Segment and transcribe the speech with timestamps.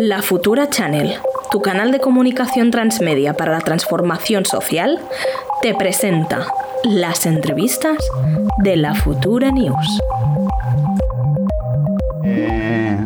[0.00, 1.14] La Futura Channel,
[1.50, 5.00] tu canal de comunicación transmedia para la transformación social,
[5.60, 6.46] te presenta
[6.84, 7.96] las entrevistas
[8.58, 10.00] de La Futura News.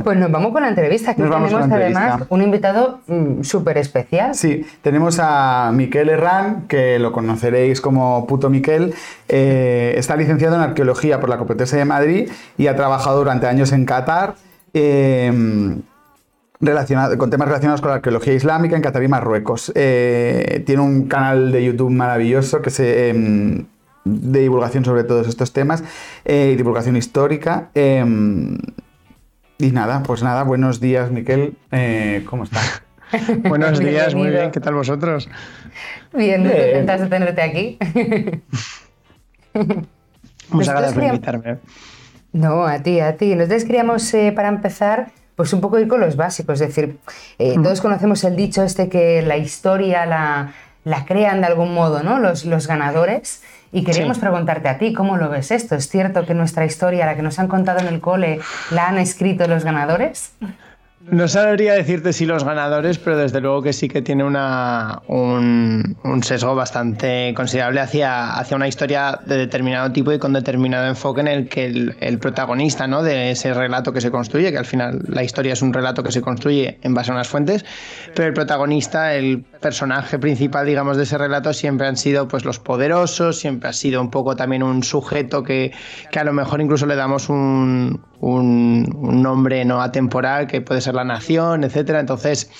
[0.04, 1.14] Pues nos vamos con la entrevista.
[1.16, 4.34] Nos vamos tenemos con la además un invitado mm, súper especial.
[4.34, 8.93] Sí, tenemos a Miquel Herrán, que lo conoceréis como Puto Miquel.
[9.30, 13.72] Eh, está licenciado en Arqueología por la Complutense de Madrid y ha trabajado durante años
[13.72, 14.34] en Qatar
[14.74, 15.80] eh,
[16.62, 19.70] relacionado- con temas relacionados con la arqueología islámica en Qatar y Marruecos.
[19.74, 23.66] Eh, tiene un canal de YouTube maravilloso que se, em,
[24.04, 25.84] de divulgación sobre todos estos temas
[26.24, 27.68] eh, y divulgación histórica.
[27.74, 28.56] em,
[29.59, 31.54] y nada, pues nada, buenos días, Miquel.
[31.70, 32.82] Eh, ¿Cómo estás?
[33.45, 35.29] Buenos días, muy bien, ¿qué tal vosotros?
[36.15, 37.79] Bien, contentas de tenerte aquí.
[40.51, 41.59] Muchas gracias por invitarme.
[42.32, 43.34] No, a ti, a ti.
[43.34, 46.60] Nosotros queríamos, eh, para empezar, pues un poco ir con los básicos.
[46.60, 46.98] Es decir,
[47.38, 50.52] eh, todos conocemos el dicho este que la historia la,
[50.84, 52.18] la crean de algún modo, ¿no?
[52.18, 53.42] Los, los ganadores.
[53.74, 54.20] Y queríamos Sí.
[54.20, 55.74] preguntarte a ti, ¿cómo lo ves esto?
[55.76, 58.98] ¿Es cierto que nuestra historia, la que nos han contado en el cole, la han
[58.98, 60.32] escrito los ganadores?
[61.10, 65.97] No sabría decirte si los ganadores, pero desde luego que sí que tiene una, un,
[66.22, 71.28] sesgo bastante considerable hacia, hacia una historia de determinado tipo y con determinado enfoque en
[71.28, 73.03] el que el, el protagonista ¿no?
[73.03, 76.12] de ese relato que se construye, que al final la historia es un relato que
[76.12, 77.64] se construye en base a unas fuentes,
[78.14, 82.60] pero el protagonista, el personaje principal, digamos, de ese relato siempre han sido pues los
[82.60, 85.72] poderosos, siempre ha sido un poco también un sujeto que,
[86.12, 90.94] que a lo mejor incluso le damos un, un, nombre no atemporal, que puede ser
[90.94, 92.00] la nación, etcétera.
[92.00, 92.50] Entonces,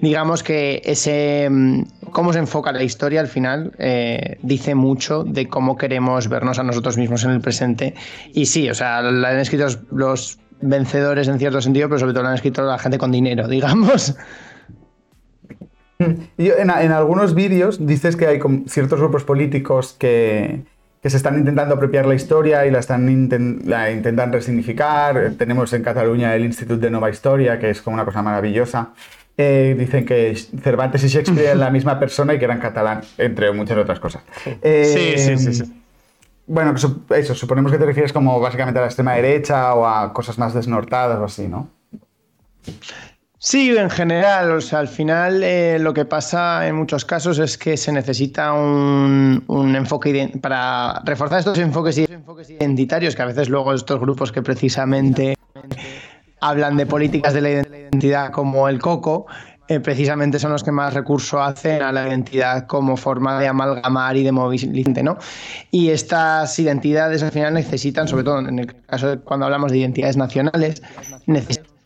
[0.00, 5.48] digamos que ese mm, cómo se enfoca la historia al final eh, dice mucho de
[5.48, 7.94] cómo queremos vernos a nosotros mismos en el presente.
[8.32, 12.24] Y sí, o sea, la han escrito los- vencedores en cierto sentido, pero sobre todo
[12.24, 14.16] la han escrito la gente con dinero, digamos.
[16.36, 20.64] Yo, en, en algunos vídeos dices que hay ciertos grupos políticos que,
[21.02, 25.32] que se están intentando apropiar la historia y la están inten- la intentan resignificar.
[25.38, 28.90] Tenemos en Cataluña el Instituto de Nueva Historia, que es como una cosa maravillosa.
[29.36, 33.52] Eh, dicen que Cervantes y Shakespeare eran la misma persona y que eran catalán, entre
[33.52, 34.22] muchas otras cosas.
[34.62, 35.82] Eh, Sí, sí, sí, sí.
[36.48, 36.74] Bueno,
[37.10, 40.54] eso, suponemos que te refieres como básicamente a la extrema derecha o a cosas más
[40.54, 41.68] desnortadas o así, ¿no?
[43.40, 47.56] Sí, en general, o sea, al final eh, lo que pasa en muchos casos es
[47.56, 53.72] que se necesita un, un enfoque para reforzar estos enfoques identitarios, que a veces luego
[53.72, 55.36] estos grupos que precisamente
[56.40, 59.26] hablan de políticas de la identidad como el coco,
[59.68, 64.16] eh, precisamente son los que más recurso hacen a la identidad como forma de amalgamar
[64.16, 65.16] y de movilizante, ¿no?
[65.70, 69.78] Y estas identidades al final necesitan, sobre todo en el caso de cuando hablamos de
[69.78, 70.82] identidades nacionales,
[71.26, 71.77] necesitan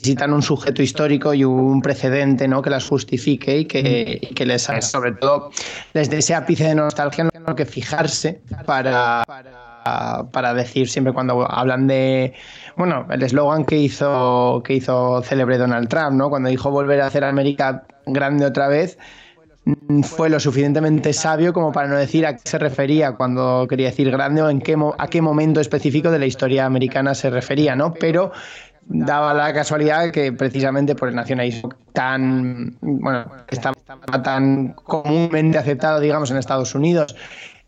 [0.00, 2.62] necesitan un sujeto histórico y un precedente ¿no?
[2.62, 5.50] que las justifique y que, y que les haga, sobre todo
[5.92, 11.50] desde ese ápice de nostalgia en lo que fijarse para, para, para decir siempre cuando
[11.50, 12.32] hablan de
[12.76, 16.30] bueno el eslogan que hizo que hizo célebre Donald Trump ¿no?
[16.30, 18.96] cuando dijo volver a hacer América grande otra vez
[20.02, 24.10] fue lo suficientemente sabio como para no decir a qué se refería cuando quería decir
[24.10, 27.92] grande o en qué a qué momento específico de la historia americana se refería, ¿no?
[27.92, 28.32] Pero
[28.92, 33.72] daba la casualidad que precisamente por el nacionalismo tan bueno está
[34.22, 37.14] tan comúnmente aceptado digamos en Estados Unidos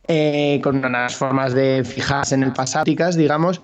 [0.09, 3.63] eh, con unas formas de fijarse en el pasado digamos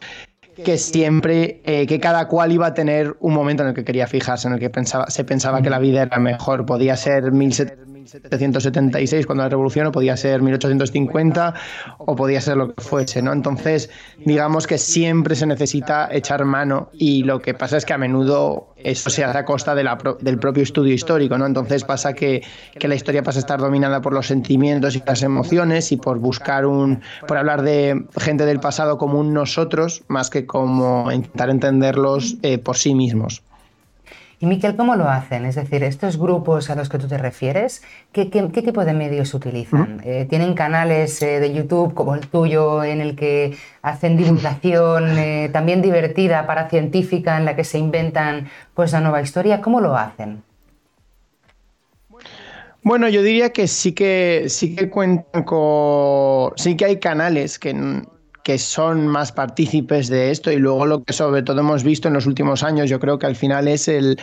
[0.65, 4.07] que siempre eh, que cada cual iba a tener un momento en el que quería
[4.07, 7.33] fijarse en el que pensaba se pensaba que la vida era mejor podía ser
[8.09, 11.55] 1776 cuando la revolución o podía ser 1850
[11.99, 13.91] o podía ser lo que fuese no entonces
[14.25, 18.75] digamos que siempre se necesita echar mano y lo que pasa es que a menudo
[18.77, 22.43] eso se hace a costa de pro- del propio estudio histórico no entonces pasa que,
[22.79, 26.19] que la historia pasa a estar dominada por los sentimientos y las emociones y por
[26.19, 31.51] buscar un por hablar de gente del pasado como un nosotros más que como intentar
[31.51, 33.43] entenderlos eh, por sí mismos
[34.41, 35.45] Y Miquel, ¿cómo lo hacen?
[35.47, 37.83] Es decir, estos grupos a los que tú te refieres,
[38.13, 40.01] ¿qué, qué- qué tipo de medios utilizan?
[40.05, 45.51] Eh, ¿Tienen canales eh, de YouTube como el tuyo en el que hacen divulgación eh,
[45.53, 49.61] también divertida, para científica, en la que se inventan pues la nueva historia?
[49.61, 50.45] ¿Cómo lo hacen?
[52.85, 56.53] Bueno, yo diría que sí que sí que cuentan con.
[56.57, 57.75] Sí que hay canales que,
[58.49, 60.51] que son más partícipes de esto.
[60.51, 63.27] Y luego lo que sobre todo hemos visto en los últimos años, yo creo que
[63.27, 64.19] al final es el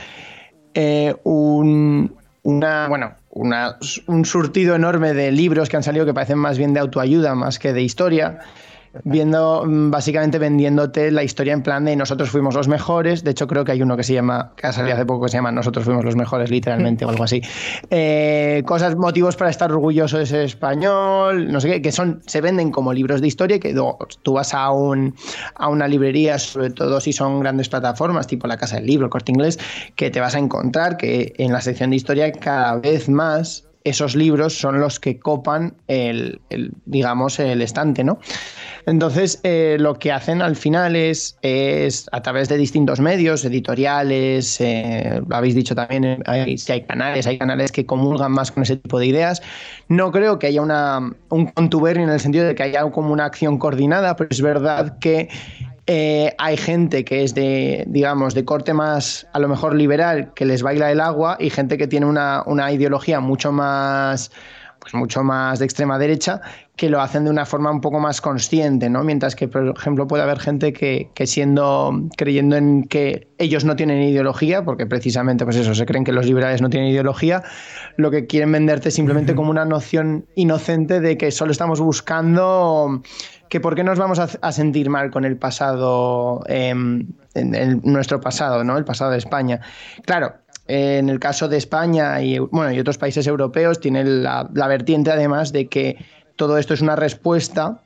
[0.74, 2.12] eh, un
[2.90, 3.78] bueno, una-
[4.08, 7.60] un surtido enorme de libros que han salido que parecen más bien de autoayuda más
[7.60, 8.40] que de historia
[9.04, 13.24] viendo, mm, básicamente vendiéndote la historia en plan de nosotros fuimos los mejores.
[13.24, 15.32] De hecho, creo que hay uno que se llama, que ha salido hace poco, que
[15.32, 17.42] se llama Nosotros fuimos los mejores, literalmente, o algo así.
[17.90, 22.42] Eh, cosas, motivos para estar orgulloso de ser español, no sé qué, que son, se
[22.42, 23.76] venden como libros de historia, que
[24.22, 25.16] tú vas a, un,
[25.56, 29.32] a una librería, sobre todo si son grandes plataformas, tipo la Casa del Libro, Corte
[29.32, 29.60] Inglés,
[29.96, 34.16] que te vas a encontrar que en la sección de historia cada vez más esos
[34.16, 36.42] libros son los que copan el,
[36.86, 38.20] digamos, el estante, ¿no?
[38.88, 41.38] Entonces, eh, lo que hacen al final es,
[42.12, 46.24] a través de distintos medios, editoriales, eh, lo habéis dicho también,
[46.58, 49.42] si hay canales, hay canales que comulgan más con ese tipo de ideas.
[49.88, 53.58] No creo que haya un contubernio en el sentido de que haya como una acción
[53.58, 55.30] coordinada, pero es verdad que
[55.88, 60.46] eh, hay gente que es de, digamos, de corte más, a lo mejor liberal, que
[60.46, 64.32] les baila el agua, y gente que tiene una, ideología mucho más,
[64.80, 66.42] pues mucho más de extrema derecha,
[66.76, 69.04] que lo hacen de una forma un poco más consciente, ¿no?
[69.04, 73.76] Mientras que, por ejemplo, puede haber gente que, que, siendo, creyendo en que ellos no
[73.76, 77.44] tienen ideología, porque precisamente, pues eso, se creen que los liberales no tienen ideología,
[77.96, 83.02] lo que quieren venderte simplemente como una noción inocente de que solo estamos buscando
[83.50, 88.64] que por qué nos vamos a, sentir mal con el pasado, em, en, nuestro pasado,
[88.64, 88.78] ¿no?
[88.78, 89.62] El pasado de España.
[90.06, 90.36] Claro,
[90.68, 95.52] en el caso de España y, bueno, y otros países europeos tiene la vertiente además
[95.52, 95.98] de que
[96.36, 97.82] todo esto es una respuesta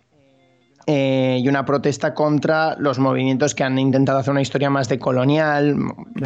[0.92, 4.98] eh, y una protesta contra los movimientos que han intentado hacer una historia más de
[4.98, 5.76] colonial,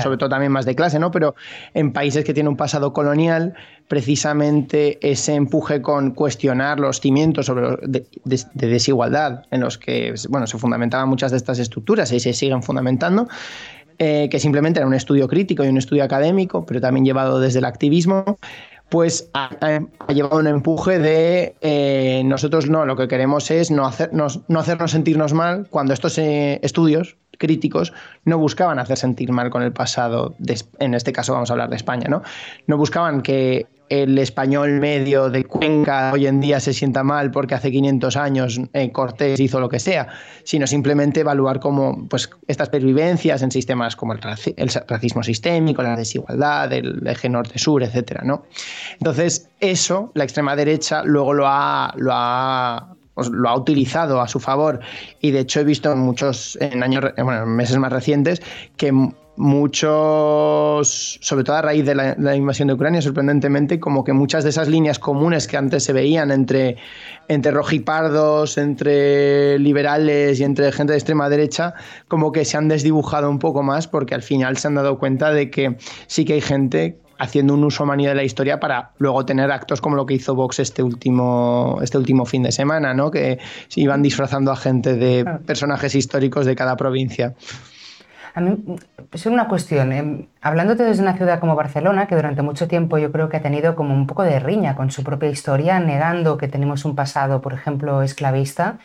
[0.01, 1.12] sobre todo también más de clase, ¿no?
[1.12, 1.36] Pero
[1.74, 3.56] en países que tienen un pasado colonial,
[3.89, 8.07] precisamente ese empuje con cuestionar los cimientos sobre de,
[8.54, 13.27] desigualdad en los que bueno, se fundamentaban muchas de estas estructuras y se siguen fundamentando.
[14.00, 17.60] Eh, que simplemente era un estudio crítico y un estudio académico, pero también llevado desde
[17.60, 18.39] el activismo,
[18.94, 19.50] pues ha,
[20.10, 24.92] llevado un empuje de eh, nosotros no, lo que queremos es no, hacernos, no hacernos
[24.92, 27.92] sentirnos mal cuando estos eh, estudios críticos
[28.24, 30.36] no buscaban hacer sentir mal con el pasado,
[30.78, 32.22] en este caso vamos a hablar de España, ¿no?
[32.68, 37.56] No buscaban que el español medio de Cuenca hoy en día se sienta mal porque
[37.56, 40.08] hace 500 años eh, Cortés hizo lo que sea,
[40.44, 46.72] sino simplemente evaluar cómo pues, estas pervivencias en sistemas como el, racismo sistémico, la desigualdad,
[46.74, 48.22] el eje norte-sur, etc.
[48.24, 48.44] ¿no?
[48.98, 54.28] Entonces, eso la extrema derecha luego lo ha, lo ha pues, lo ha utilizado a
[54.28, 54.80] su favor
[55.22, 58.42] y de hecho he visto en muchos en años bueno, en meses más recientes
[58.76, 58.92] que
[59.36, 64.52] muchos, sobre todo a raíz de la, invasión de Ucrania, sorprendentemente, como que muchas de
[64.52, 66.78] esas líneas comunes que antes se veían entre,
[67.28, 71.74] entre rojipardos, entre liberales y entre gente de extrema derecha,
[72.08, 75.32] como que se han desdibujado un poco más porque al final se han dado cuenta
[75.32, 75.78] de que
[76.08, 79.82] sí que hay gente haciendo un uso manía de la historia para luego tener actos
[79.82, 83.12] como lo que hizo Vox este último, este último fin de semana, ¿no?
[83.12, 83.40] que
[83.76, 87.34] iban disfrazando a gente de personajes históricos de cada provincia.
[88.36, 88.58] A mí
[89.12, 93.12] es una cuestión, eh, hablándote desde una ciudad como Barcelona, que durante mucho tiempo yo
[93.12, 96.48] creo que ha tenido como un poco de riña con su propia historia, negando que
[96.48, 98.80] tenemos un pasado, por ejemplo, esclavista,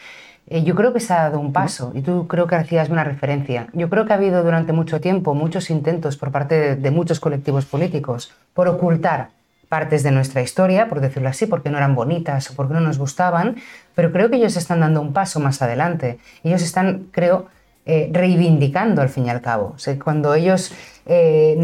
[0.50, 3.05] eh, yo creo que se ha dado un paso y tú creo que hacías una
[3.05, 3.69] referencia.
[3.75, 7.67] Yo creo que ha habido durante mucho tiempo muchos intentos por parte de, muchos colectivos
[7.67, 9.31] políticos por ocultar
[9.69, 12.99] partes de nuestra historia, por decirlo así, porque no eran bonitas o porque no nos
[12.99, 13.56] gustaban,
[13.95, 16.19] pero creo que ellos están dando un paso más adelante.
[16.43, 17.49] Ellos están, creo,
[17.90, 19.75] eh, reivindicando al fin y al cabo.
[20.05, 20.75] cuando ellos
[21.06, 21.56] eh,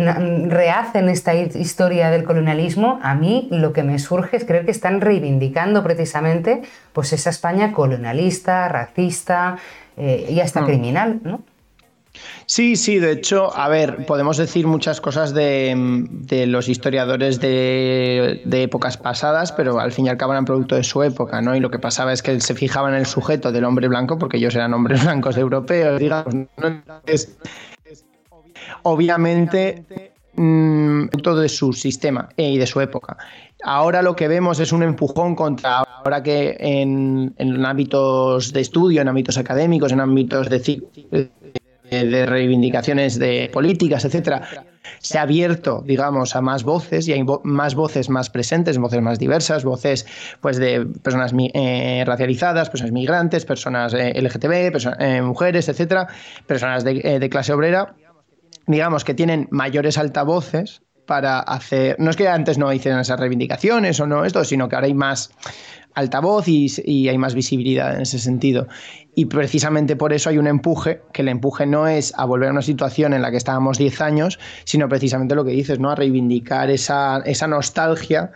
[0.49, 5.02] rehacen esta historia del colonialismo, a mí lo que me surge es creer que están
[5.02, 6.62] reivindicando precisamente
[6.95, 9.59] pues, esa España colonialista, racista
[9.99, 10.64] eh, y hasta mm.
[10.64, 11.43] criminal, ¿no?
[12.47, 18.97] Sí, sí, de hecho, a ver, podemos decir muchas cosas de, los historiadores de, épocas
[18.97, 21.57] pasadas, pero al fin y al cabo eran producto de su época, ¿no?
[21.57, 24.37] Y lo que pasaba es que se fijaba en el sujeto del hombre blanco, porque
[24.37, 26.35] ellos eran hombres blancos europeos, digamos.
[28.83, 33.17] obviamente, mmm, todo de su sistema eh, y de su época.
[33.63, 39.01] Ahora lo que vemos es un empujón contra, ahora que en, en ámbitos de estudio,
[39.01, 40.61] en ámbitos académicos, en ámbitos de
[42.03, 44.43] de reivindicaciones de políticas, etcétera,
[44.99, 49.19] se ha abierto, digamos, a más voces y hay más voces más presentes, voces más
[49.19, 50.07] diversas, voces
[50.41, 56.09] pues de personas eh, racializadas, personas migrantes, personas eh, LGTB, eh, mujeres, etcétera,
[56.47, 57.95] personas de, de clase obrera,
[58.67, 61.97] digamos que tienen mayores altavoces para hacer.
[61.99, 64.95] No es que antes no hicieran esas reivindicaciones o no esto, sino que ahora hay
[64.95, 65.31] más
[65.95, 68.67] altavoz y, hay más visibilidad en ese sentido.
[69.15, 72.53] Y precisamente por eso hay un empuje, que el empuje no es a volver a
[72.53, 75.91] una situación en la que estábamos 10 años, sino precisamente lo que dices, ¿no?
[75.91, 78.33] A reivindicar esa, esa nostalgia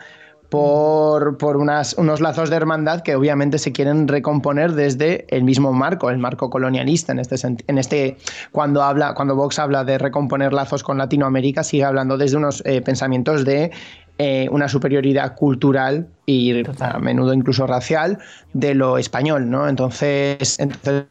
[0.48, 6.08] por, unas, unos lazos de hermandad que obviamente se quieren recomponer desde el mismo marco,
[6.10, 7.12] el marco colonialista.
[7.12, 7.36] En este,
[7.66, 8.16] en este
[8.50, 12.80] cuando, habla, cuando Vox habla de recomponer lazos con Latinoamérica, sigue hablando desde unos eh,
[12.80, 13.72] pensamientos de
[14.18, 18.18] eh, una superioridad cultural y a menudo incluso racial
[18.52, 19.48] de lo español.
[19.48, 19.68] ¿no?
[19.68, 21.06] Entonces, entonces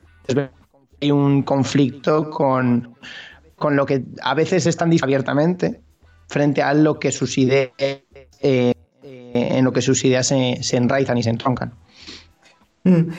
[1.02, 2.96] hay un conflicto con,
[3.56, 5.82] con lo que a veces están abiertamente
[6.28, 7.72] frente a lo que sus ideas
[8.40, 8.74] eh,
[9.58, 11.74] en lo que sus ideas se, enraizan y se entroncan.
[12.88, 13.12] Mm.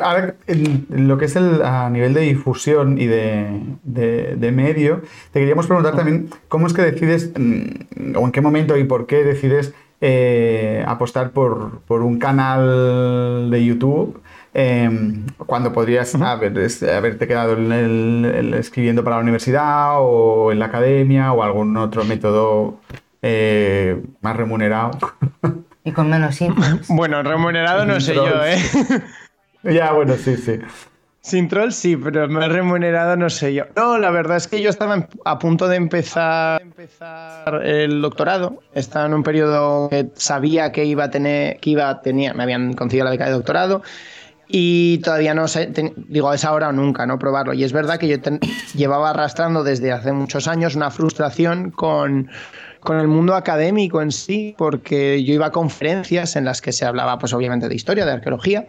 [0.00, 5.66] Ahora, en lo que es el a nivel de difusión y de, medio, te queríamos
[5.66, 9.74] preguntar también cómo es que decides, mm, o en qué momento y por qué decides
[10.00, 14.22] eh, apostar por, un canal de YouTube
[14.54, 17.56] em, cuando podrías haberte quedado
[18.56, 22.78] escribiendo para la universidad o en la academia o algún otro método
[23.22, 24.92] eh, más remunerado.
[25.84, 26.86] Y con menos influence.
[26.94, 28.58] Bueno, remunerado no sé yo, ¿eh?
[29.62, 30.58] ya, bueno, sí, sí.
[31.20, 33.64] Sin troll sí, pero más remunerado no sé yo.
[33.76, 38.62] No, la verdad es que yo estaba a punto de empezar, empezar el doctorado.
[38.72, 42.44] Estaba en un periodo que sabía que iba a tener, que iba a tener, me
[42.44, 43.82] habían concedido la beca de doctorado
[44.48, 45.70] y todavía no sé,
[46.08, 47.18] digo, es ahora o nunca, ¿no?
[47.18, 47.52] Probarlo.
[47.52, 48.16] Y es verdad que yo
[48.74, 52.30] llevaba arrastrando desde hace muchos años una frustración con
[52.88, 56.86] con el mundo académico en sí, porque yo iba a conferencias en las que se
[56.86, 58.68] hablaba, pues obviamente, de historia, de arqueología,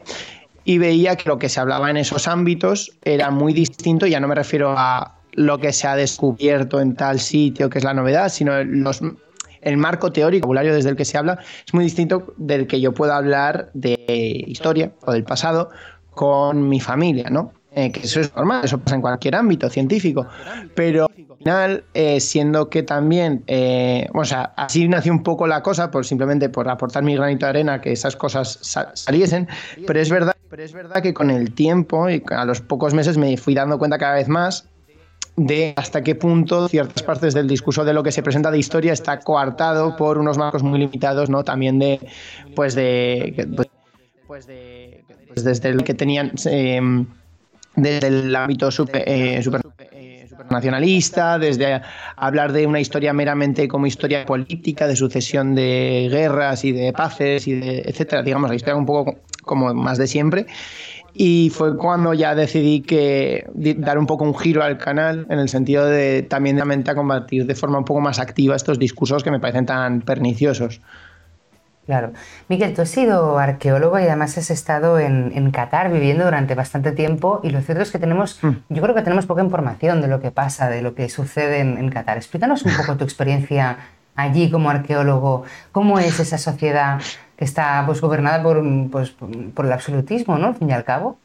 [0.65, 4.27] y veía que lo que se hablaba en esos ámbitos era muy distinto, ya no
[4.27, 8.27] me refiero a lo que se ha descubierto en tal sitio, que es la novedad,
[8.27, 12.67] sino el marco teórico, el vocabulario desde el que se habla, es muy distinto del
[12.67, 15.69] que yo pueda hablar de historia o del pasado
[16.09, 17.53] con mi familia, ¿no?
[17.71, 20.25] Eh, que eso es normal, eso pasa en cualquier ámbito científico,
[20.73, 25.61] pero al final, eh, siendo que también, eh, o sea, así nació un poco la
[25.61, 28.59] cosa, por simplemente por aportar mi granito de arena, que esas cosas
[28.95, 29.47] saliesen,
[29.85, 33.17] pero es verdad, pero es verdad que con el tiempo y a los pocos meses
[33.17, 34.67] me fui dando cuenta cada vez más
[35.35, 38.93] de hasta qué punto ciertas partes del discurso de lo que se presenta de historia
[38.93, 41.43] está coartado por unos marcos muy limitados, ¿no?
[41.43, 41.99] También de,
[42.55, 43.47] pues de,
[44.27, 46.33] pues de, pues desde el que tenían
[47.81, 49.41] desde el ámbito super, eh,
[50.29, 51.81] supernacionalista, desde
[52.15, 57.48] hablar de una historia meramente como historia política, de sucesión de guerras y de paces
[57.48, 60.45] y de etcétera, digamos, la historia un poco como más de siempre.
[61.13, 63.45] Y fue cuando ya decidí que
[63.77, 67.45] dar un poco un giro al canal en el sentido de también de a combatir
[67.45, 70.81] de forma un poco más activa estos discursos que me parecen tan perniciosos.
[71.89, 72.13] Claro.
[72.50, 77.39] Miguel, tú has sido arqueólogo y además has estado en, Qatar viviendo durante bastante tiempo
[77.41, 78.50] y lo cierto es que tenemos, mm.
[78.69, 81.89] yo creo que tenemos poca información de lo que pasa, de lo que sucede en,
[81.89, 82.17] Qatar.
[82.17, 83.79] Explícanos un poco tu experiencia
[84.15, 85.46] allí como arqueólogo.
[85.72, 87.01] ¿Cómo es esa sociedad
[87.36, 89.15] que está pues, gobernada por, pues,
[89.55, 90.50] por el absolutismo, ¿no?
[90.50, 91.17] al fin y al cabo?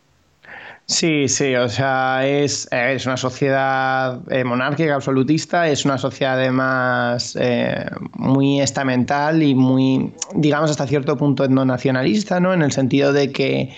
[0.86, 7.38] Sí, sí, o sea, es, es una sociedad eh, monárquica, absolutista, es una sociedad además
[7.40, 12.52] eh, muy estamental y muy, digamos, hasta cierto punto etnonacionalista, ¿no?
[12.52, 13.74] En el sentido de que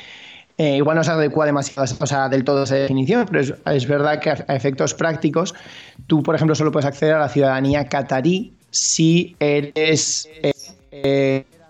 [0.59, 4.19] eh, igual no se adecua demasiado, o sea, del todo esa definición, pero es, verdad
[4.19, 5.55] que a, efectos prácticos,
[6.09, 10.29] tú, por ejemplo, solo puedes acceder a la ciudadanía catarí si eres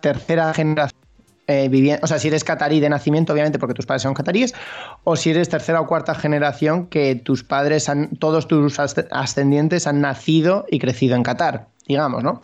[0.00, 1.05] tercera generación
[1.48, 4.54] eh, o sea, si eres catarí de nacimiento, obviamente porque tus padres son cataríes,
[5.04, 10.00] o si eres tercera o cuarta generación que tus padres, han, todos tus ascendientes han
[10.00, 12.40] nacido y crecido en Qatar, digamos, ¿no?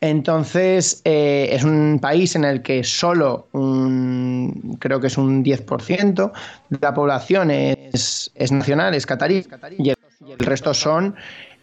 [0.00, 6.32] Entonces, eh, es un país en el que solo un, creo que es un 10%
[6.68, 9.46] de la población es, nacional, es catarí,
[9.78, 9.96] y el,
[10.40, 11.14] resto son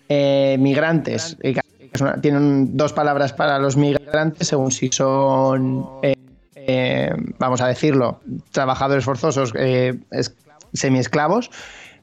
[0.10, 1.38] eh, migrantes.
[2.22, 5.86] tienen dos palabras para los migrantes según si son
[6.68, 9.98] eh, vamos a decirlo, trabajadores forzosos eh,
[10.74, 11.52] semi-esclavos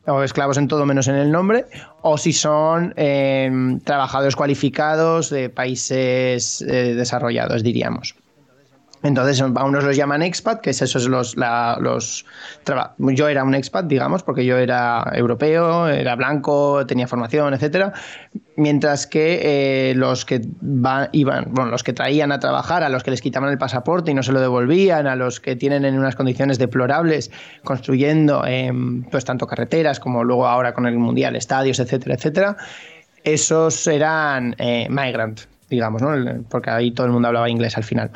[0.07, 1.67] o esclavos en todo menos en el nombre,
[2.00, 3.50] o si son eh,
[3.85, 8.15] trabajadores cualificados de países desarrollados, diríamos.
[9.02, 12.25] Entonces, a unos los llaman expat, que es esos los, los
[12.99, 17.93] yo era un expat, digamos, porque yo era europeo, era blanco, tenía formación, etcétera.
[18.57, 20.40] Mientras que eh, los que
[21.12, 24.25] iban, los que traían a trabajar, a los que les quitaban el pasaporte y no
[24.25, 27.31] se lo devolvían, a los que tienen en unas condiciones deplorables
[27.62, 32.57] construyendo em, pues tanto carreteras como luego ahora con el mundial, estadios, etcétera, etcétera,
[33.23, 36.10] esos eran eh, migrant digamos, ¿no?
[36.48, 38.10] Porque ahí todo el mundo hablaba inglés al final.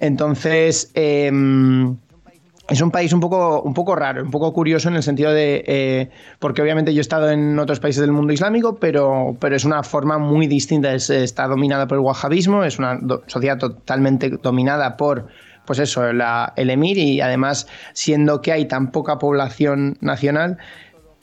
[0.00, 1.96] Entonces, em,
[2.68, 5.64] es un país un poco, un poco raro, un poco curioso en el sentido de,
[5.66, 9.64] eh, porque obviamente yo he estado en otros países del mundo islámico, pero, pero es
[9.64, 15.28] una forma muy distinta, está dominada por el wahabismo, es una sociedad totalmente dominada por,
[15.64, 20.58] pues eso, el emir y además siendo que hay tan poca población nacional,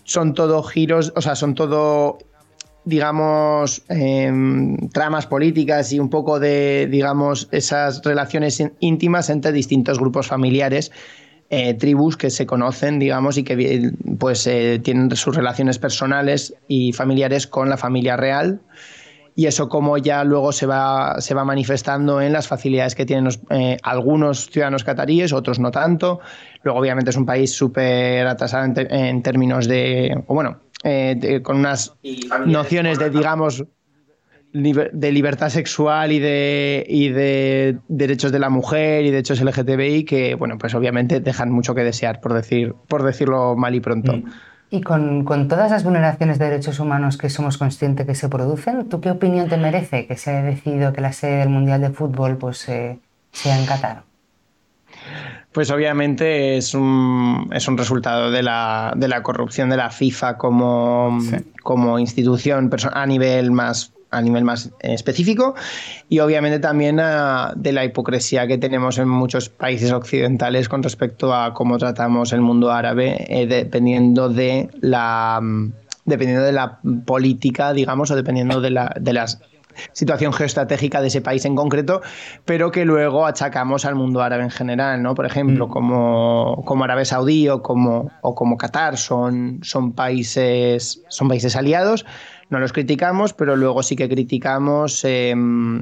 [0.03, 2.17] son todo giros, o sea, son todo
[2.85, 10.27] digamos, em, tramas políticas y un poco de, digamos, esas relaciones íntimas entre distintos grupos
[10.27, 10.91] familiares
[11.51, 16.91] eh, tribus que se conocen, digamos, y que pues eh, tienen sus relaciones personales y
[16.91, 18.61] familiares con la familia real.
[19.35, 23.29] Y eso como ya luego se va, se va manifestando en las facilidades que tienen
[23.51, 26.19] eh, algunos ciudadanos cataríes, otros no tanto.
[26.63, 30.23] Luego obviamente es un país súper atrasado en, en, términos de,
[30.83, 31.95] bueno, con unas
[32.45, 33.63] nociones de, digamos,
[34.55, 40.35] de libertad sexual y de, y de derechos de la mujer y derechos LGTBI que,
[40.35, 44.21] bueno, pues obviamente dejan mucho que desear, por, decir, por decirlo mal y pronto.
[44.69, 48.87] Y con, con, todas las vulneraciones de derechos humanos que somos conscientes que se producen,
[48.87, 51.89] ¿tú qué opinión te merece que se haya decidido que la sede del Mundial de
[51.89, 52.97] Fútbol pues, eh,
[53.31, 54.03] sea en Qatar?
[55.55, 60.37] Pues obviamente es un, es un resultado de la, de la corrupción de la FIFA
[60.37, 61.17] como,
[61.63, 65.55] como institución a nivel más a nivel más específico
[66.09, 71.53] y obviamente también de la hipocresía que tenemos en muchos países occidentales con respecto a
[71.53, 75.71] cómo tratamos el mundo árabe eh, dependiendo de la mm,
[76.03, 79.39] dependiendo de la política digamos o dependiendo de la de las
[79.91, 82.01] situación geoestratégica de ese país en concreto,
[82.45, 85.15] pero que luego achacamos al mundo árabe en general, ¿no?
[85.15, 85.69] Por ejemplo, mm.
[85.69, 92.05] como, como Arabia Saudí o como, o como Qatar son, son, países, son países aliados,
[92.49, 95.81] no los criticamos, pero luego sí que criticamos em,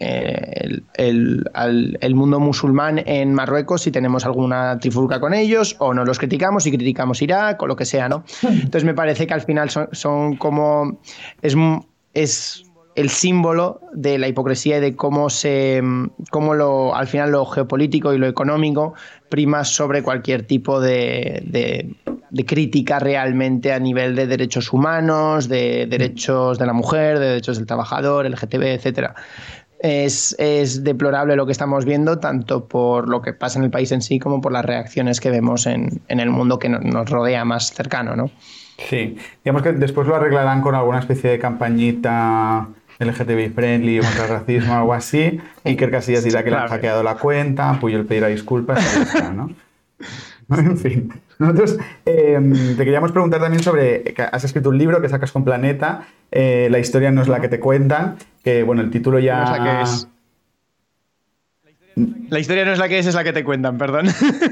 [0.00, 6.18] eh, el, mundo musulmán en Marruecos si tenemos alguna trifulca con ellos, o no los
[6.18, 8.24] criticamos y criticamos Irak o lo que sea, ¿no?
[8.42, 10.98] Entonces me parece que al final son, como.
[11.42, 11.54] Es,
[12.12, 12.63] es
[12.96, 15.82] el símbolo de la hipocresía y de cómo se
[16.30, 18.94] cómo lo al final lo geopolítico y lo económico
[19.28, 21.42] prima sobre cualquier tipo de
[22.34, 27.58] de crítica realmente a nivel de derechos humanos, de derechos de la mujer, de derechos
[27.58, 29.14] del trabajador, LGTB, etcétera.
[29.78, 33.92] Es, es, deplorable lo que estamos viendo, tanto por lo que pasa en el país
[33.92, 37.44] en sí como por las reacciones que vemos en, en el mundo que nos rodea
[37.44, 38.30] más cercano, ¿no?
[38.78, 42.66] Sí, digamos que después lo arreglarán con alguna especie de campañita
[42.98, 45.40] LGTBI friendly o contra el racismo o algo así.
[45.64, 49.50] Iker Casillas dirá que le han hackeado la cuenta, Puyol pedirá disculpas y ¿no?
[50.56, 51.12] en fin.
[51.38, 55.44] Nosotros em, te queríamos preguntar también sobre, que has escrito un libro que sacas con
[55.44, 59.82] Planeta, eh, La historia no es la que te cuentan, que bueno, el título ya...
[59.82, 60.08] es.
[62.28, 64.06] La historia no es la que es, es la que te cuentan, perdón.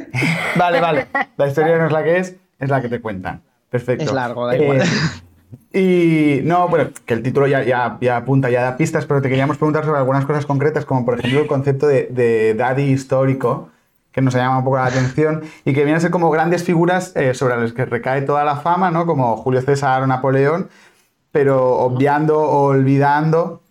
[0.56, 1.06] vale, vale.
[1.36, 3.42] La historia no es la que es, es la que te cuentan.
[3.68, 4.04] Perfecto.
[4.04, 4.80] Es largo, da igual.
[4.80, 4.84] Eh,
[5.72, 9.28] y no, bueno, que el título ya, ya, ya, apunta, ya da pistas, pero te
[9.28, 13.70] queríamos preguntar sobre algunas cosas concretas, como por ejemplo el concepto de, de daddy histórico,
[14.12, 17.16] que nos llama un poco la atención y que vienen a ser como grandes figuras
[17.16, 19.06] eh, sobre las que recae toda la fama, ¿no?
[19.06, 20.68] Como Julio César o Napoleón,
[21.32, 23.62] pero obviando o olvidando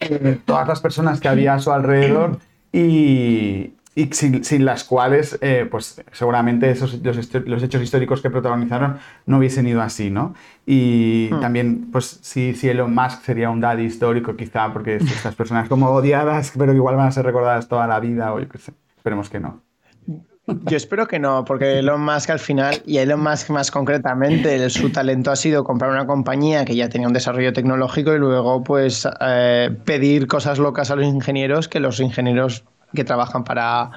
[0.00, 2.38] eh, todas las personas que había a su alrededor
[2.72, 3.75] y,
[4.12, 9.80] sin, las cuales, eh, pues seguramente esos, los, hechos históricos que protagonizaron no hubiesen ido
[9.80, 10.34] así, ¿no?
[10.66, 11.40] Y hmm.
[11.40, 15.88] también, pues si, si Elon Musk sería un daddy histórico, quizá, porque estas personas como
[15.88, 18.72] odiadas, pero que igual van a ser recordadas toda la vida, o yo qué sé,
[18.96, 19.62] esperemos que no.
[20.46, 24.90] Yo espero que no, porque Elon Musk al final, y Elon Musk más concretamente, su
[24.92, 29.08] talento ha sido comprar una compañía que ya tenía un desarrollo tecnológico y luego pues
[29.20, 33.90] eh, pedir cosas locas a los ingenieros que los ingenieros que trabajan para,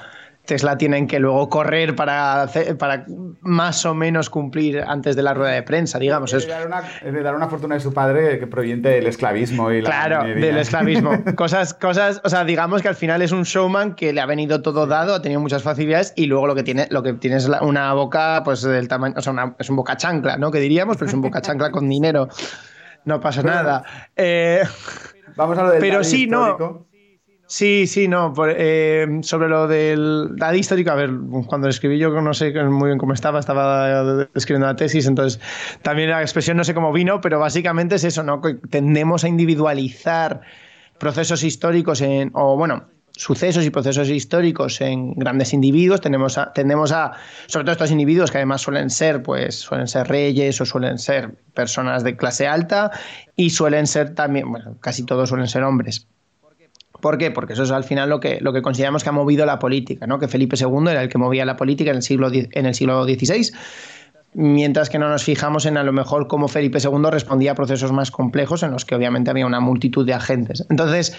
[0.50, 2.50] Tesla tienen que luego correr para,
[2.80, 3.06] para
[3.42, 6.34] más o menos cumplir antes de la rueda de prensa, digamos.
[6.34, 10.24] Es de dar una, fortuna de su padre que proviene del esclavismo y la Claro,
[10.24, 11.12] del esclavismo.
[11.36, 14.64] cosas, cosas, o sea, digamos que al final es un showman que le ha venido
[14.64, 17.48] todo dado, ha tenido muchas facilidades y luego lo que tiene, lo que tiene es
[17.62, 20.50] una boca, pues del tamaño, o sea, es un boca chancla, ¿no?
[20.50, 22.28] Que diríamos, pero es un boca chancla con dinero.
[23.06, 23.84] No pasa nada.
[24.16, 24.64] Eh,
[25.36, 26.88] Vamos a lo del Pero sí, no.
[27.52, 28.32] Sí, sí, no.
[28.48, 31.10] Eh, sobre lo del dad histórico, a ver,
[31.48, 35.42] cuando lo escribí yo no sé muy bien cómo estaba, estaba escribiendo la tesis, entonces
[35.82, 38.40] también la expresión no sé cómo vino, pero básicamente es eso, ¿no?
[38.40, 40.42] Que tendemos a individualizar
[41.00, 42.84] procesos históricos en, o bueno,
[43.14, 47.14] sucesos y procesos históricos en grandes individuos, tenemos a, tendemos a,
[47.48, 51.32] sobre todo estos individuos que además suelen ser, pues, suelen ser reyes o suelen ser
[51.56, 52.92] personas de clase alta
[53.36, 56.06] y suelen ser también, bueno, casi todos suelen ser hombres
[57.00, 57.32] ¿Por qué?
[57.32, 60.08] Porque eso es al final lo que, lo que consideramos que ha movido la política,
[60.08, 60.20] ¿no?
[60.20, 63.04] Que Felipe II era el que movía la política en el siglo, en el siglo
[63.04, 63.52] XVI,
[64.34, 67.92] mientras que no nos fijamos en a lo mejor cómo Felipe II respondía a procesos
[67.92, 70.66] más complejos en los que obviamente había una multitud de agentes.
[70.70, 71.16] Entonces,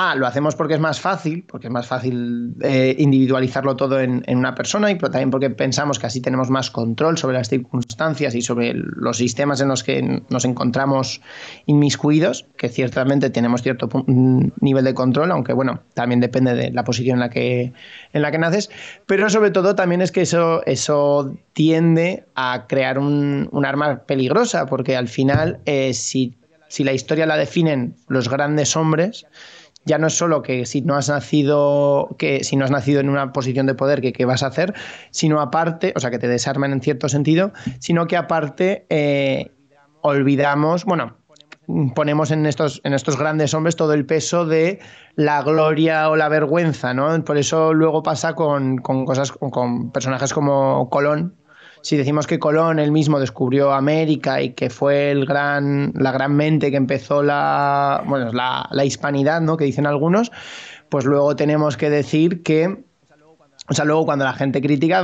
[0.00, 4.22] Ah, lo hacemos porque es más fácil, porque es más fácil eh, individualizarlo todo en,
[4.28, 8.40] una persona y también porque pensamos que así tenemos más control sobre las circunstancias y
[8.40, 11.20] sobre los sistemas en los que nos encontramos
[11.66, 17.16] inmiscuidos, que ciertamente tenemos cierto nivel de control, aunque bueno, también depende de la posición
[17.16, 17.72] en la que,
[18.12, 18.70] en la que naces,
[19.06, 24.96] pero sobre todo también es que eso, eso tiende a crear un, arma peligrosa, porque
[24.96, 26.36] al final eh, si,
[26.68, 29.26] si la historia la definen los grandes hombres,
[29.84, 33.08] ya no es solo que si no has nacido, que si no has nacido en
[33.08, 34.74] una posición de poder, que qué vas a hacer,
[35.10, 39.50] sino aparte, o sea, que te desarmen en cierto sentido, sino que aparte eh,
[40.02, 41.16] olvidamos, bueno,
[41.94, 44.80] ponemos en estos, en estos grandes hombres todo el peso de
[45.16, 47.24] la gloria o la vergüenza, ¿no?
[47.24, 51.37] Por eso luego pasa con, con cosas, con personajes como Colón,
[51.82, 56.34] si decimos que Colón él mismo descubrió América y que fue el gran, la gran
[56.34, 59.56] mente que empezó la, bueno, la, la hispanidad, ¿no?
[59.56, 60.30] que dicen algunos,
[60.88, 62.84] pues luego tenemos que decir que
[63.70, 65.02] o sea, luego cuando la gente critica,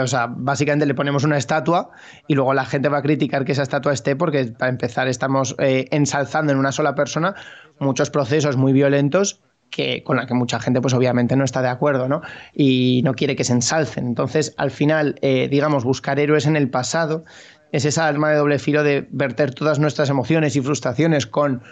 [0.00, 1.90] o sea, básicamente le ponemos una estatua
[2.28, 5.56] y luego la gente va a criticar que esa estatua esté porque para empezar estamos
[5.58, 7.34] eh, ensalzando en una sola persona
[7.80, 11.68] muchos procesos muy violentos que, con la que mucha gente pues obviamente no está de
[11.68, 12.22] acuerdo ¿no?
[12.54, 14.06] y no quiere que se ensalcen.
[14.06, 17.24] Entonces, al final, eh, digamos, buscar héroes en el pasado
[17.72, 21.62] es esa arma de doble filo de verter todas nuestras emociones y frustraciones con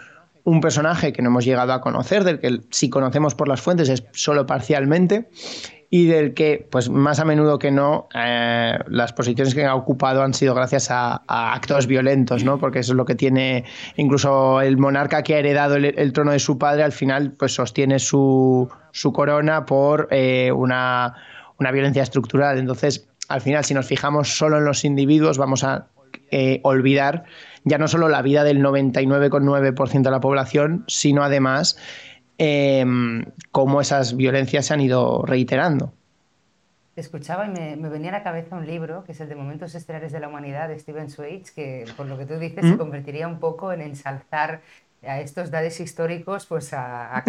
[0.43, 3.89] un personaje que no hemos llegado a conocer, del que si conocemos por las fuentes
[3.89, 5.27] es solo parcialmente,
[5.89, 10.23] y del que, pues más a menudo que no, eh, las posiciones que ha ocupado
[10.23, 12.59] han sido gracias a, actos violentos, ¿no?
[12.59, 16.39] Porque eso es lo que tiene incluso el monarca que ha heredado el, trono de
[16.39, 21.15] su padre, al final, pues sostiene su, su corona por eh, una,
[21.59, 22.57] una violencia estructural.
[22.57, 25.87] Entonces, al final, si nos fijamos solo en los individuos, vamos a
[26.31, 27.25] eh, olvidar
[27.65, 31.77] ya no solo la vida del 99,9% de la población, sino además
[32.37, 32.85] eh,
[33.51, 35.93] cómo esas violencias se han ido reiterando.
[36.95, 39.75] Te escuchaba y me, venía a la cabeza un libro que es el de Momentos
[39.75, 42.77] Estelares de la Humanidad de Steven Zweig, que por lo que tú dices se mm.
[42.77, 44.61] convertiría un poco en ensalzar
[45.05, 47.23] a estos datos históricos, pues a, a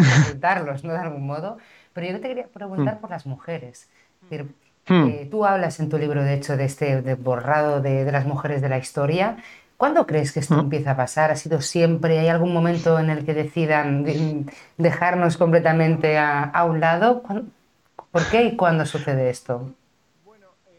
[0.61, 0.93] ¿no?
[0.93, 1.59] De algún modo.
[1.93, 2.99] Pero yo te quería preguntar mm.
[3.01, 3.89] por las mujeres.
[4.31, 5.09] Mm.
[5.09, 8.63] Eh, tú hablas en tu libro, de hecho, de este borrado de, de, las mujeres
[8.63, 9.39] de la historia.
[9.77, 10.61] ¿Cuándo crees que esto ¿Mm?
[10.61, 11.31] empieza a pasar?
[11.31, 12.19] ¿Ha sido siempre?
[12.19, 14.07] ¿Hay algún momento en el que decidan
[14.79, 17.23] dejarnos completamente a, un lado?
[18.11, 19.71] ¿Por qué y cuándo sucede esto?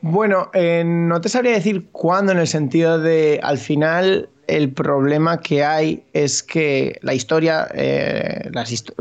[0.02, 5.42] Bueno, eh, no te sabría decir cuándo en el sentido de, al final, el problema
[5.42, 8.50] que hay es que la historia, eh,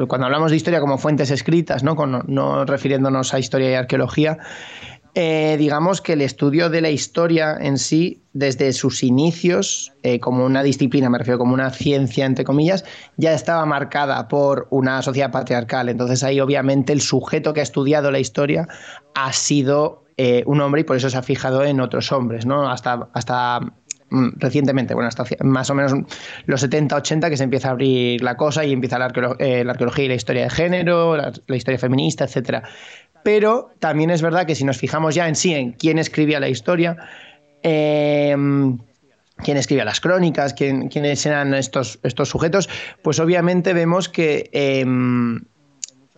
[0.09, 1.95] cuando hablamos de historia como fuentes escritas, ¿no?
[1.95, 4.39] no refiriéndonos a historia y arqueología,
[5.19, 10.45] eh, digamos que el estudio de la historia en sí, desde sus inicios, eh, como
[10.45, 12.85] una disciplina, me refiero como una ciencia, entre comillas,
[13.17, 15.89] ya estaba marcada por una sociedad patriarcal.
[15.89, 18.69] Entonces ahí obviamente el sujeto que ha estudiado la historia
[19.15, 22.69] ha sido eh, un hombre y por eso se ha fijado en otros hombres, ¿no?
[22.69, 23.61] Hasta, hasta
[24.11, 25.95] mm, recientemente, bueno, hasta más o menos
[26.45, 30.09] los 70, 80 que se empieza a abrir la cosa y empieza la, arqueología y
[30.09, 32.65] la historia de género, la, la historia feminista, etcétera
[33.27, 36.49] pero también es verdad que si nos fijamos ya en sí, en quién escribía la
[36.49, 36.97] historia,
[37.65, 38.79] em,
[39.39, 42.69] quién escribía las crónicas, quiénes eran estos, estos sujetos,
[43.03, 45.41] pues obviamente vemos que em,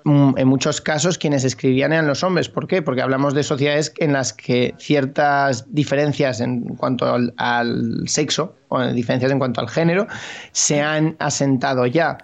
[0.04, 2.50] en muchos casos quienes escribían eran los hombres.
[2.50, 2.82] ¿Por qué?
[2.82, 7.06] Porque hablamos de sociedades en las que ciertas diferencias en cuanto
[7.38, 10.06] al sexo o diferencias en cuanto al género
[10.52, 12.18] se han asentado ya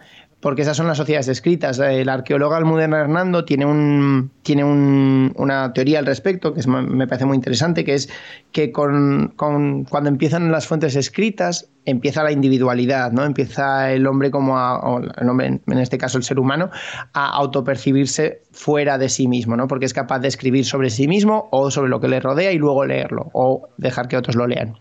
[0.44, 1.78] porque esas son las sociedades escritas.
[1.78, 7.34] El arqueólogo Almudena Hernando tiene, un, tiene una teoría al respecto que me parece muy
[7.34, 8.10] interesante, que es
[8.52, 13.24] que con, cuando empiezan las fuentes escritas, empieza la individualidad, ¿no?
[13.24, 16.70] Empieza el hombre como a, el hombre, en este caso el ser humano,
[17.12, 19.66] a autopercibirse fuera de sí mismo, ¿no?
[19.66, 22.58] Porque es capaz de escribir sobre sí mismo o sobre lo que le rodea y
[22.58, 24.74] luego leerlo o dejar que otros lo lean.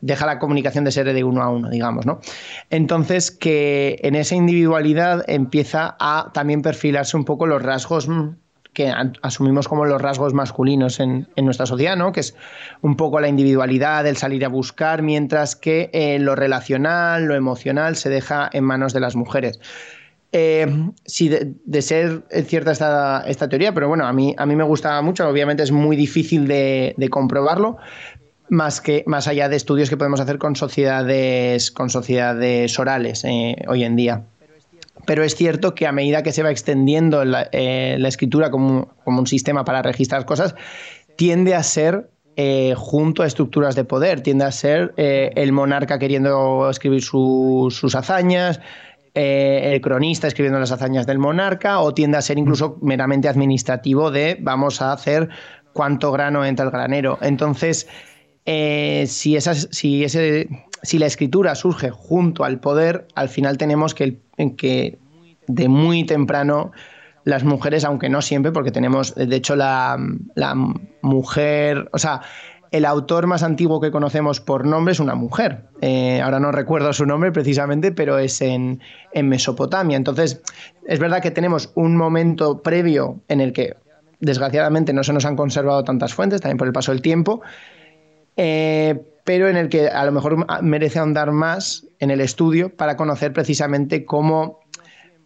[0.00, 2.20] Deja la comunicación de ser de uno a uno, digamos, ¿no?
[2.70, 8.30] Entonces que en esa individualidad empieza a también perfilarse un poco los rasgos mm,
[8.74, 12.12] que asumimos como los rasgos masculinos en, nuestra sociedad, ¿no?
[12.12, 12.36] que es
[12.82, 17.96] un poco la individualidad, el salir a buscar, mientras que eh, lo relacional, lo emocional
[17.96, 19.60] se deja en manos de las mujeres.
[20.36, 20.66] Eh,
[21.04, 25.00] sí, de, ser cierta esta, esta, teoría, pero bueno, a mí, a mí me gusta
[25.00, 27.76] mucho, obviamente es muy difícil de, comprobarlo,
[28.48, 33.64] más, que, más allá de estudios que podemos hacer con sociedades, con sociedades orales eh,
[33.68, 34.24] hoy en día.
[35.06, 39.26] Pero es cierto que a medida que se va extendiendo la, eh, escritura como, un
[39.26, 40.54] sistema para registrar cosas,
[41.16, 45.98] tiende a ser eh, junto a estructuras de poder, tiende a ser eh, el monarca
[45.98, 48.60] queriendo escribir sus hazañas,
[49.16, 54.36] el cronista escribiendo las hazañas del monarca, o tiende a ser incluso meramente administrativo de
[54.40, 55.28] vamos a hacer
[55.72, 57.18] cuánto grano entra el granero.
[57.22, 57.86] Entonces,
[58.44, 60.48] si, esas, si ese
[60.84, 64.18] si la escritura surge junto al poder, al final tenemos que,
[64.56, 64.98] que
[65.46, 66.72] de muy temprano
[67.24, 69.96] las mujeres, aunque no siempre, porque tenemos, de hecho, la,
[71.00, 72.20] mujer, o sea,
[72.70, 75.64] el autor más antiguo que conocemos por nombre es una mujer.
[75.80, 78.80] Eh, ahora no recuerdo su nombre precisamente, pero es en,
[79.12, 79.96] en, Mesopotamia.
[79.96, 80.42] Entonces,
[80.86, 83.76] es verdad que tenemos un momento previo en el que,
[84.20, 87.42] desgraciadamente, no se nos han conservado tantas fuentes, también por el paso del tiempo.
[88.36, 92.96] Eh, pero en el que a lo mejor merece ahondar más en el estudio para
[92.96, 94.60] conocer precisamente cómo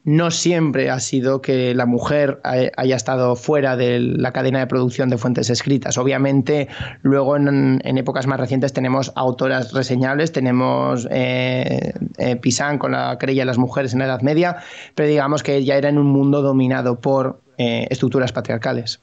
[0.04, 5.10] no siempre ha sido que la mujer haya estado fuera de la cadena de producción
[5.10, 5.98] de fuentes escritas.
[5.98, 6.68] Obviamente,
[7.02, 13.42] luego en, épocas más recientes tenemos autoras reseñables, tenemos eh, eh, Pisan con la querella
[13.42, 14.56] de las mujeres en la Edad Media,
[14.94, 19.00] pero digamos que ya era en un mundo dominado por eh, estructuras patriarcales.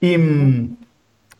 [0.00, 0.76] Y mm,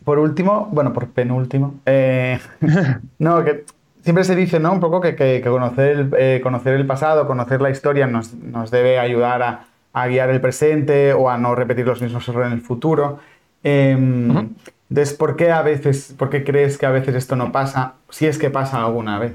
[0.05, 2.39] por último, bueno, por penúltimo, eh,
[3.19, 3.65] no, que
[4.03, 4.73] siempre se dice, ¿no?
[4.73, 8.33] Un poco que, conocer, el, eh, conocer el pasado, conocer la historia nos,
[8.71, 12.63] debe ayudar a, guiar el presente o a no repetir los mismos errores en el
[12.63, 13.19] futuro.
[13.63, 14.55] Em,
[14.89, 17.95] entonces, ¿por qué a veces, por qué crees que a veces esto no pasa?
[18.09, 19.35] Si es que pasa alguna vez.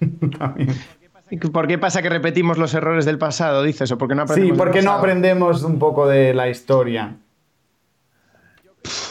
[1.52, 3.90] ¿Por qué pasa que repetimos los errores del pasado, dices?
[3.90, 7.16] ¿O porque no aprendemos sí, porque no aprendemos un poco de la historia.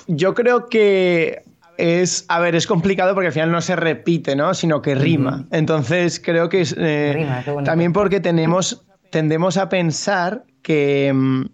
[0.08, 1.44] Yo creo que
[1.78, 4.54] es, a ver, es complicado porque al final no se repite, ¿no?
[4.54, 5.46] Sino que rima.
[5.52, 7.28] Entonces creo que es eh,
[7.66, 11.46] también porque tenemos, tendemos a pensar que, mm,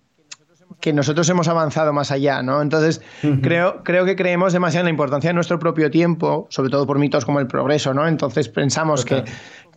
[0.79, 2.61] que nosotros hemos avanzado más allá, ¿no?
[2.61, 3.01] Entonces
[3.41, 6.99] creo, creo que creemos demasiado en la importancia de nuestro propio tiempo, sobre todo por
[6.99, 8.07] mitos como el progreso, ¿no?
[8.07, 9.23] Entonces pensamos que,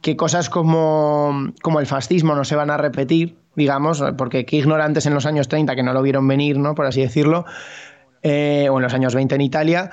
[0.00, 5.06] que cosas como, como el fascismo no se van a repetir, digamos, porque qué ignorantes
[5.06, 6.74] en los años 30 que no lo vieron venir, ¿no?
[6.74, 7.44] Por así decirlo
[8.22, 9.90] eh, o en los años 20 en Italia.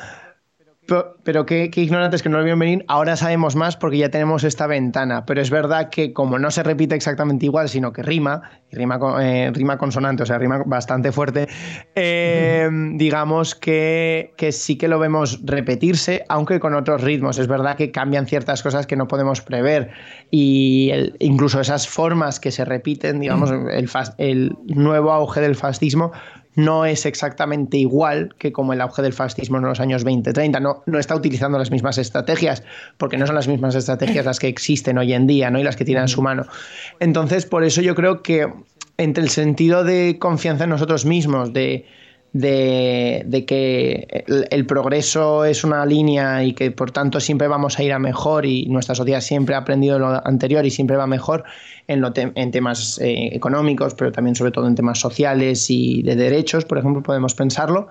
[1.24, 4.65] Pero, qué, ignorantes que no lo vieron venir, ahora sabemos más porque ya tenemos esta
[4.68, 5.26] ventana.
[5.26, 9.00] Pero es verdad que como no se repite exactamente igual, sino que rima, y rima,
[9.22, 11.48] eh, rima consonante, o sea, rima bastante fuerte,
[11.96, 17.38] eh, digamos que, sí que lo vemos repetirse, aunque con otros ritmos.
[17.38, 19.92] Es verdad que cambian ciertas cosas que no podemos prever
[20.32, 26.12] y incluso esas formas que se repiten, digamos, el, el nuevo auge del fascismo
[26.56, 30.62] no es exactamente igual que como el auge del fascismo en los años 20-30.
[30.62, 32.64] No, no está utilizando las mismas estrategias,
[32.98, 35.60] porque no son las mismas estrategias las que existen hoy en día ¿no?
[35.60, 36.46] y las que tienen en su mano.
[37.00, 38.52] Entonces, por eso yo creo que
[38.98, 41.86] entre el sentido de confianza en nosotros mismos, de
[42.34, 47.94] de, que el, progreso es una línea y que por tanto siempre vamos a ir
[47.94, 51.44] a mejor y nuestra sociedad siempre ha aprendido lo anterior y siempre va mejor
[51.88, 56.65] en, en temas eh, económicos, pero también sobre todo en temas sociales y de derechos,
[56.65, 57.88] por ejemplo, podemos pensarlo.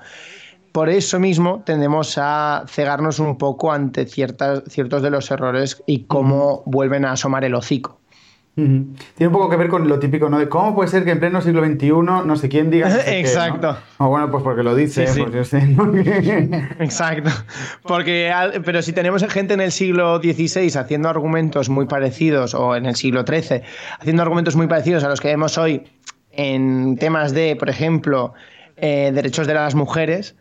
[0.72, 6.04] Por eso mismo tendemos a cegarnos un poco ante ciertas, ciertos de los errores y
[6.04, 7.97] cómo vuelven a asomar el hocico.
[8.58, 10.38] Tiene un poco que ver con lo típico, ¿no?
[10.38, 12.88] De cómo puede ser que en pleno siglo XXI no sé quién diga.
[13.06, 13.76] Exacto.
[13.98, 15.58] O bueno, pues porque lo dice, pues yo sé.
[16.80, 17.30] Exacto.
[17.82, 18.32] Porque,
[18.64, 22.96] pero si tenemos gente en el siglo XVI haciendo argumentos muy parecidos, o en el
[22.96, 23.62] siglo XIII,
[24.00, 25.84] haciendo argumentos muy parecidos a los que vemos hoy
[26.32, 28.34] en temas de, por ejemplo,
[28.76, 30.34] eh, derechos de las mujeres,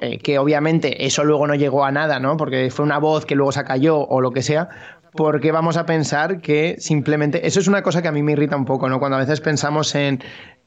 [0.00, 2.36] eh, que obviamente eso luego no llegó a nada, ¿no?
[2.36, 4.68] Porque fue una voz que luego se cayó o lo que sea,
[5.12, 7.46] porque vamos a pensar que simplemente.
[7.46, 8.98] Eso es una cosa que a mí me irrita un poco, ¿no?
[8.98, 10.22] Cuando a veces pensamos en.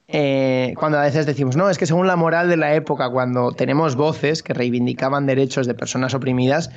[0.08, 3.54] Eh, cuando a veces decimos, no, es que según la moral de la época, cuando
[3.54, 6.72] tenemos voces que reivindicaban derechos de personas oprimidas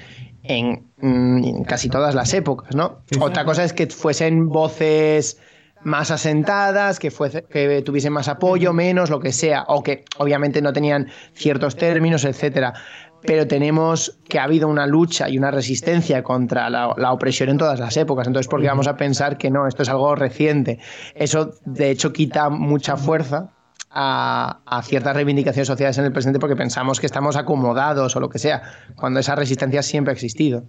[0.45, 3.01] en, mm, casi todas las épocas, ¿no?
[3.21, 5.39] Otra cosa es que fuesen voces
[5.83, 10.63] más asentadas, que, fuese, que tuviesen más apoyo, menos, lo que sea, o que obviamente
[10.63, 12.75] no tenían ciertos términos, etcétera
[13.23, 17.81] pero tenemos que ha habido una lucha y una resistencia contra la, opresión en todas
[17.81, 18.27] las épocas.
[18.27, 20.79] Entonces, ¿por qué vamos a pensar que no, esto es algo reciente?
[21.15, 23.51] Eso, de hecho, quita mucha fuerza
[23.91, 28.39] a, ciertas reivindicaciones sociales en el presente porque pensamos que estamos acomodados o lo que
[28.39, 28.63] sea,
[28.95, 30.65] cuando esa resistencia siempre ha existido.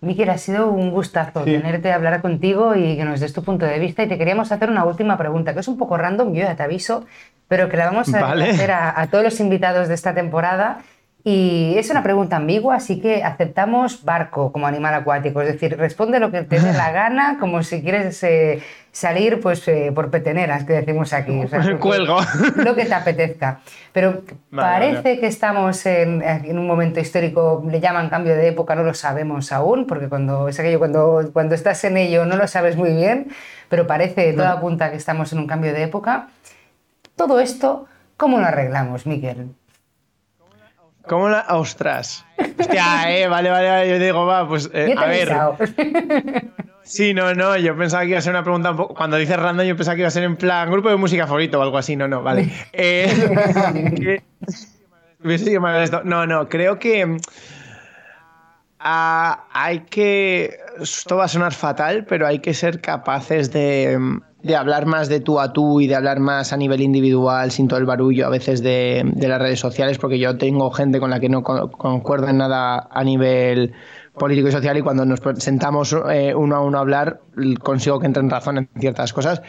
[0.00, 3.78] Miquel, ha sido un gustazo tenerte, hablar contigo y que nos des tu punto de
[3.78, 4.02] vista.
[4.02, 6.62] Y te queríamos hacer una última pregunta, que es un poco random, yo ya te
[6.62, 7.04] aviso,
[7.48, 10.78] pero que la vamos a hacer a, a todos los invitados de esta temporada
[11.22, 15.42] Y es una pregunta ambigua, así que aceptamos barco como animal acuático.
[15.42, 19.66] Es decir, responde lo que te dé la gana, como si quieres eh, salir pues,
[19.68, 21.38] eh, por peteneras, que decimos aquí.
[21.44, 22.18] O sea, que- Cuelgo.
[22.56, 23.60] Lo que te apetezca.
[23.92, 28.74] Pero Vale, parece que estamos en, en un momento histórico, le llaman cambio de época,
[28.74, 32.46] no lo sabemos aún, porque cuando, es aquello, cuando, cuando estás en ello no lo
[32.48, 33.28] sabes muy bien,
[33.68, 36.28] pero parece, todo apunta que estamos en un cambio de época.
[37.16, 39.48] Todo esto, ¿cómo lo arreglamos, Miguel?
[41.06, 41.46] ¿Cómo la.?
[41.50, 42.24] ¡Ostras!
[42.58, 43.88] Hostia, eh, vale, vale, vale.
[43.88, 44.70] Yo digo, va, pues.
[44.72, 45.34] eh, a ver.
[46.82, 47.56] Sí, no, no.
[47.56, 48.94] Yo pensaba que iba a ser una pregunta un poco.
[48.94, 51.58] Cuando dices random, yo pensaba que iba a ser en plan grupo de música favorito
[51.58, 51.96] o algo así.
[51.96, 52.50] No, no, vale.
[52.72, 54.22] Eh.
[56.04, 57.06] No, no, creo que.
[57.06, 57.18] mm,
[58.78, 60.58] hay que.
[60.80, 65.08] Esto va a sonar fatal, pero hay que ser capaces de, mm, de hablar más
[65.08, 68.26] de tú a tú y de hablar más a nivel individual, sin todo el barullo
[68.26, 71.42] a veces de, de las redes sociales, porque yo tengo gente con la que no
[71.42, 73.72] con- concuerdo en nada a nivel
[74.18, 77.20] político y social y cuando nos sentamos eh, uno a uno a hablar
[77.62, 79.42] consigo que entren razón en ciertas cosas.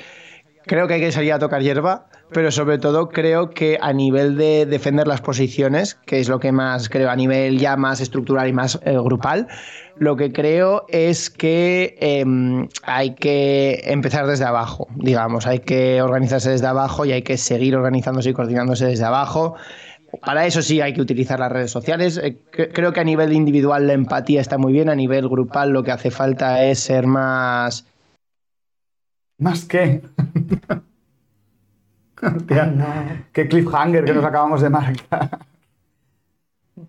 [0.66, 4.38] Creo que hay que salir a tocar hierba, pero sobre todo creo que a nivel
[4.38, 8.48] de defender las posiciones, que es lo que más creo, a nivel ya más estructural
[8.48, 9.48] y más eh, grupal,
[9.98, 16.50] lo que creo es que em, hay que empezar desde abajo, digamos, hay que organizarse
[16.52, 19.56] desde abajo y hay que seguir organizándose y coordinándose desde abajo.
[20.26, 22.18] Para eso sí hay que utilizar las redes sociales.
[22.18, 25.70] Eh, cre- Creo que a nivel individual la empatía está muy bien, a nivel grupal
[25.72, 27.86] lo que hace falta es ser más...
[29.38, 30.02] ¿Más qué?
[32.76, 32.86] No.
[33.34, 35.30] qué cliffhanger que nos acabamos de marcar.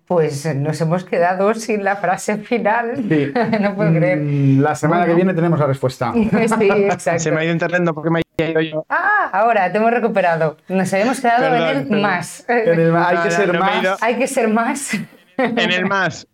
[0.07, 2.97] Pues nos hemos quedado sin la frase final.
[3.09, 3.33] Sí.
[3.61, 4.19] no puedo creer.
[4.21, 6.13] Mm, La semana que viene tenemos la respuesta.
[6.15, 7.19] sí, exacto.
[7.21, 8.87] Se me ha ido internet porque me haya ido yo.
[8.89, 10.57] Ah, ahora te hemos recuperado.
[10.69, 12.03] Nos habíamos quedado Perdón, en el perdón.
[12.03, 12.45] más.
[12.49, 13.83] En el- hay que ser no más.
[13.83, 13.97] ido.
[14.01, 14.95] Hay que ser más.
[15.37, 16.27] En el más.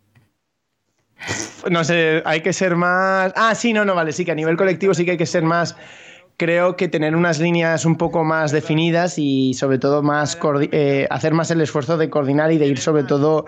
[1.71, 3.33] No sé, hay que ser más.
[3.35, 5.43] Ah, sí, no, no, vale, sí que a nivel colectivo sí que hay que ser
[5.43, 5.75] más.
[6.39, 10.39] Creo que tener unas líneas un poco más definidas y sobre todo más
[10.71, 13.45] eh, hacer más el esfuerzo de coordinar y de ir sobre todo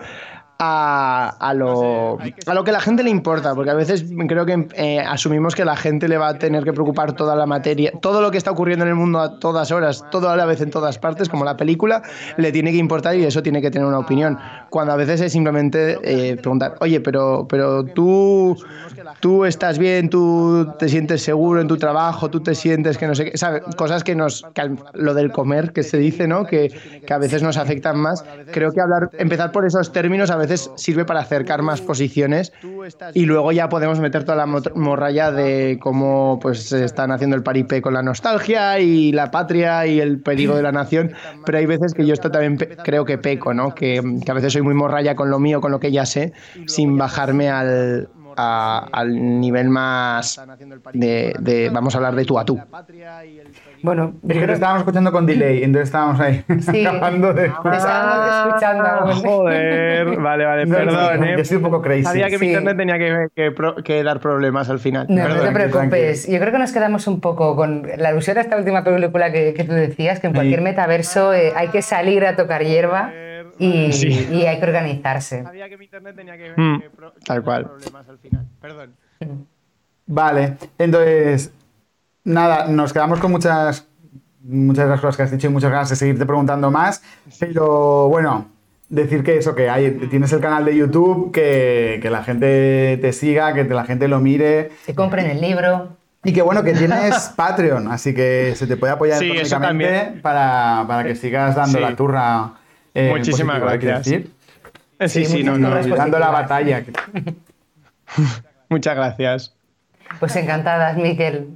[0.63, 4.67] a, a lo, a lo que la gente le importa, porque a veces creo que
[4.75, 8.21] eh, asumimos que la gente le va a tener que preocupar toda la materia, todo
[8.21, 10.69] lo que está ocurriendo en el mundo a todas horas, todo a la vez en
[10.69, 12.03] todas partes, como la película,
[12.37, 14.37] le tiene que importar y eso tiene que tener una opinión.
[14.69, 18.55] Cuando a veces es simplemente eh, preguntar, oye, pero, pero tú,
[19.19, 23.15] tú estás bien, tú te sientes seguro en tu trabajo, tú te sientes que no
[23.15, 23.63] sé qué, ¿sabes?
[23.75, 26.45] Cosas que nos, que al- lo del comer que se dice, ¿no?
[26.45, 26.69] Que,
[27.05, 28.23] que a veces nos afectan más.
[28.51, 32.51] Creo que hablar, empezar por esos términos a veces sirve para acercar más posiciones
[33.13, 37.81] y luego ya podemos meter toda la morralla de cómo pues están haciendo el paripé
[37.81, 41.11] con la nostalgia y la patria y el peligro de la nación,
[41.45, 43.73] pero hay veces que yo esto también creo que peco, ¿no?
[43.75, 46.33] Que, que a veces soy muy morralla con lo mío, con lo que ya sé,
[46.67, 50.39] sin bajarme al, a- al nivel más
[50.93, 52.57] de, de- vamos a hablar de tú a tú.
[53.83, 56.85] Bueno, Es que te estábamos escuchando con delay, entonces estábamos ahí Sí.
[56.85, 59.11] acabando de Te estábamos escuchando aún.
[59.23, 61.35] Joder, vale, vale, No, perdón, no, ¿eh?
[61.35, 62.03] que estoy un poco crazy.
[62.03, 65.07] Sabía que mi internet tenía que, que pro- que dar problemas al final.
[65.09, 66.27] No, no te preocupes.
[66.27, 69.53] Yo creo que nos quedamos un poco con la alusión a esta última película que,
[69.53, 73.11] que tú decías, que en cualquier metaverso eh, hay que salir a tocar hierba
[73.57, 74.27] y, Sí.
[74.31, 75.43] y hay que organizarse.
[75.43, 76.81] Sabía que mi internet tenía que, Mm.
[76.81, 77.65] que pro- que Tal dar cual.
[77.65, 78.45] problemas al final.
[78.61, 78.95] Perdón.
[80.07, 81.53] Vale, entonces,
[82.23, 83.87] nada, nos quedamos con muchas,
[84.43, 87.01] muchas de las cosas que has dicho y muchas ganas de seguirte preguntando más,
[87.39, 88.47] pero bueno,
[88.89, 93.13] decir que eso, que hay, tienes el canal de YouTube, que, que la gente te
[93.13, 95.95] siga, que la gente lo mire Que compren el libro.
[96.23, 100.21] y que bueno, que tienes Patreon, así que se te puede apoyar Sí, económicamente también.
[100.21, 101.83] para, para que sigas dando Sí.
[101.83, 102.53] la turra.
[102.93, 104.05] eh, Muchísimas positivo, ¿qué gracias.
[104.05, 104.31] decir?
[104.99, 105.69] Eh, Sí, Sí, sí, no, no.
[105.95, 106.83] Dando la batalla.
[108.69, 109.53] Muchas gracias.
[110.19, 111.55] Pues encantadas, Miquel.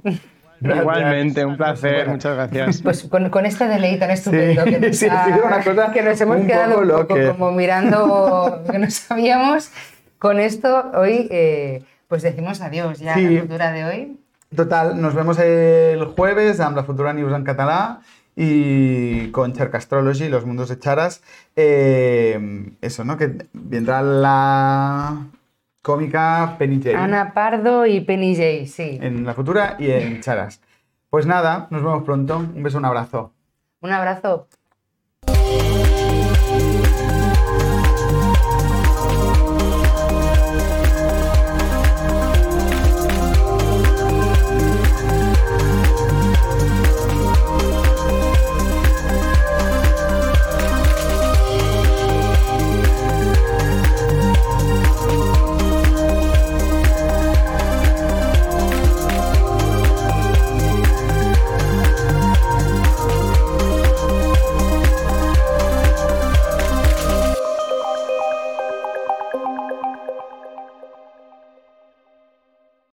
[0.60, 2.08] Igualmente, un placer.
[2.08, 2.82] Muchas gracias.
[2.82, 6.02] Pues con, con este deleite tan estupendo Sí, que, nos sí, ha una cosa que
[6.02, 7.32] nos hemos un quedado poco un poco loca.
[7.32, 9.70] como mirando que no sabíamos,
[10.18, 13.28] con esto hoy eh, pues decimos adiós ya a Sí.
[13.34, 14.16] la cultura de hoy.
[14.54, 18.00] Total, nos vemos el jueves amb la futura news en català
[18.36, 21.22] y con Charcastrology, los mundos de Charas.
[21.56, 22.38] Eh,
[22.80, 23.16] eso, ¿no?
[23.16, 25.16] Que vendrá la
[25.86, 28.98] cómica Penny Jane Ana Pardo y Penny Jay, sí.
[29.00, 30.60] en la futura y en Charas.
[31.08, 32.38] Pues nada, nos vemos pronto.
[32.38, 33.32] Un beso, un abrazo.
[33.80, 34.48] Un abrazo.